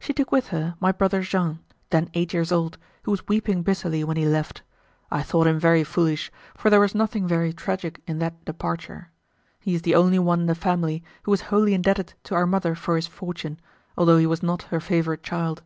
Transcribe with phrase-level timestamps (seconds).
[0.00, 1.60] She took with her my brother Jean,
[1.90, 4.62] then eight years old, who was weeping bitterly when he left;
[5.12, 9.12] I thought him very foolish, for there was nothing very tragic in that departure.
[9.60, 12.74] He is the only one in the family who was wholly indebted to our mother
[12.74, 13.60] for his fortune,
[13.96, 15.62] although he was not her favourite child.